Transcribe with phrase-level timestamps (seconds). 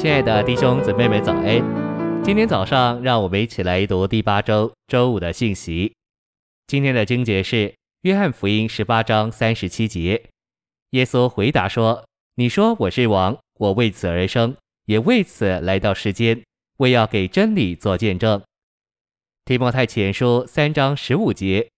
[0.00, 2.24] 亲爱的弟兄姊妹们，早安！
[2.24, 5.92] 今天早上，让我们一起来读第八周周五的信息。
[6.66, 7.56] 今天的经节是
[8.00, 10.30] 《约翰福音》十八章三十七节。
[10.92, 12.02] 耶稣回答说
[12.36, 16.42] ：“你说我是王，我为此而生，也为此来到世间，
[16.78, 18.42] 为要给真理做见证。”
[19.44, 21.68] 提摩太前书三章十五节：“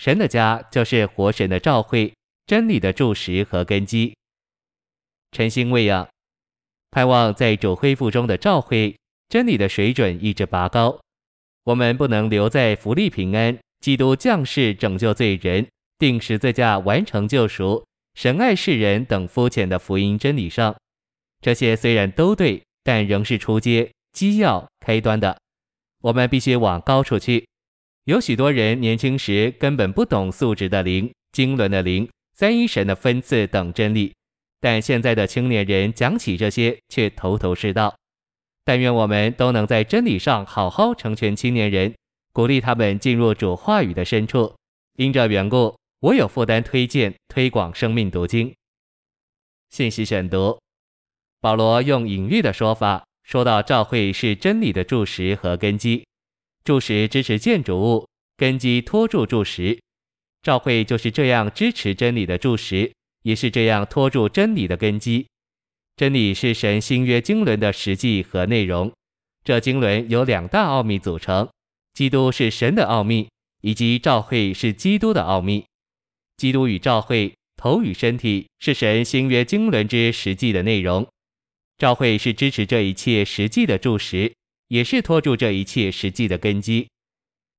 [0.00, 2.14] 神的家就是活神的召会，
[2.46, 4.16] 真理的柱石和根基。”
[5.32, 6.08] 晨星喂养。
[6.92, 8.94] 盼望在主恢复中的召会，
[9.28, 11.00] 真理的水准一直拔高。
[11.64, 15.66] 我们不能留在福利平安、基督降世拯救罪人、
[15.98, 17.82] 钉十字架完成救赎、
[18.14, 20.76] 神爱世人等肤浅的福音真理上。
[21.40, 25.36] 这些虽然都对，但仍是初阶、基要、开端的。
[26.02, 27.46] 我们必须往高处去。
[28.04, 34.12] 有许多人年轻时根本不懂素质的灵、经纶的灵、三一神的分赐等真理。
[34.62, 37.96] 但现在的青年人讲起这些，却头头是道。
[38.64, 41.92] 但愿我们都能在真理上好好成全青年人，
[42.32, 44.54] 鼓励他们进入主话语的深处。
[44.98, 48.54] 因这缘故，我有负担推荐推广生命读经。
[49.70, 50.60] 信息选读：
[51.40, 56.06] 保罗用隐喻的说法，说到教会是真理的柱石和根基，
[56.62, 59.80] 柱石支持建筑物，根基托住柱石。
[60.40, 62.92] 教会就是这样支持真理的柱石。
[63.22, 65.26] 也是这样托住真理的根基。
[65.96, 68.92] 真理是神新约经纶的实际和内容。
[69.44, 71.48] 这经纶由两大奥秘组成：
[71.94, 73.28] 基督是神的奥秘，
[73.60, 75.64] 以及教会是基督的奥秘。
[76.36, 81.06] 基督与教会，头与身体，是神新约经纶之实际的内容。
[81.78, 84.32] 教会是支持这一切实际的柱石，
[84.68, 86.88] 也是托住这一切实际的根基。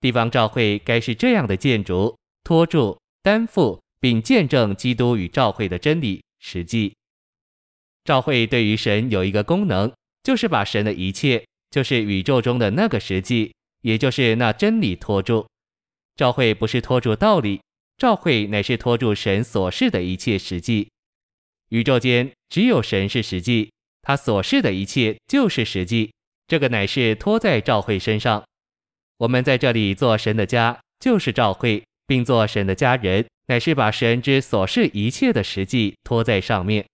[0.00, 3.80] 地方教会该是这样的建筑，托住、担负。
[4.00, 6.94] 并见证基督与教会的真理实际。
[8.04, 15.46] 教会对于神有一个功能，就是把神的一切，就是宇宙中的那个实际，也就是那真理托住。
[16.14, 17.60] 教会不是托住道理，
[17.96, 20.88] 教会乃是托住神所示的一切实际。
[21.70, 23.72] 宇宙间只有神是实际，
[24.02, 26.12] 他所示的一切就是实际。
[26.46, 28.44] 这个乃是托在教会身上。
[29.18, 33.26] 我们在这里做神的家，就是教会，并做神的家人。
[33.46, 36.84] 乃是把神之所示一切的实际托在上面。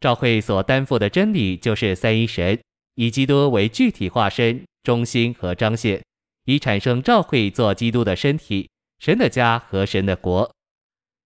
[0.00, 2.60] 教会所担负的真理就是三一神，
[2.94, 6.02] 以基督为具体化身、中心和彰显，
[6.44, 8.68] 以产生教会做基督的身体、
[8.98, 10.54] 神的家和神的国。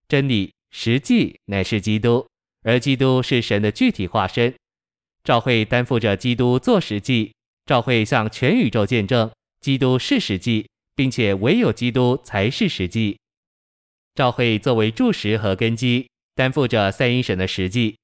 [0.07, 2.27] 真理实际乃是基督，
[2.63, 4.55] 而基督是神的具体化身。
[5.25, 7.33] 教会担负着基督做实际，
[7.67, 9.31] 教会向全宇宙见证
[9.61, 13.19] 基督是实际，并且唯有基督才是实际。
[14.19, 17.97] 教会作为柱石和根基，担负着三一神的实际。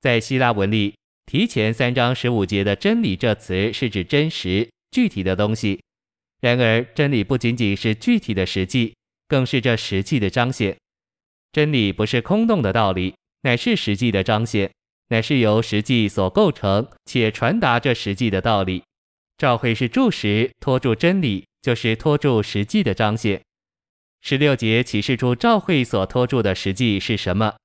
[0.00, 0.94] 在希腊文里，
[1.26, 5.82] 提前三章十五节的“真理”这词是指真实、具体的东西。
[6.40, 8.94] 然而，真理不仅仅是具体的实际，
[9.28, 10.74] 更是这实际的彰显。
[11.52, 14.72] 真理不是空洞的道理，乃是实际的彰显，
[15.08, 18.82] 乃是由实际所构成且传达这实际的道理。
[19.36, 23.42] 教会是柱石，托住真理，就是托住实际的彰显。
[24.26, 27.56] 十六节启示出教会所托住的实际是什么？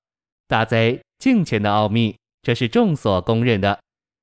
[0.45, 3.79] 大哉敬虔的奥秘，这是众所公认的，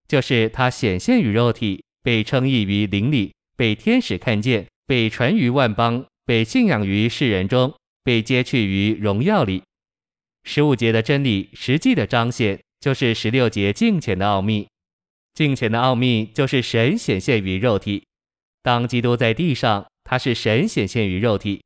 [0.06, 7.74] 就是他显现于肉体，被称义于灵里，被天使看见，被传于万邦，被信仰于世人中，
[8.04, 9.62] 被接去于荣耀里。
[10.44, 14.68] 十五节的真理实际的彰显，就是十六节敬虔的奥秘。
[15.32, 18.04] 敬虔的奥秘就是神显现于肉体。
[18.62, 21.62] 当基督在地上，他是神显现于肉体。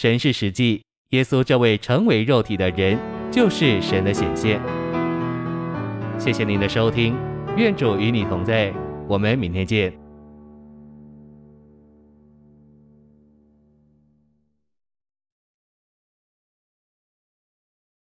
[0.00, 2.96] 神是实际，耶稣这位成为肉体的人
[3.32, 4.60] 就是神的显现。
[6.16, 7.16] 谢谢您的收听，
[7.56, 8.72] 愿主与你同在，
[9.08, 9.92] 我们明天见。